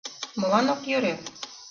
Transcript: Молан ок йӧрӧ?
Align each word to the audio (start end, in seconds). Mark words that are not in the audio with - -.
Молан 0.39 0.65
ок 0.73 0.81
йӧрӧ? 0.89 1.13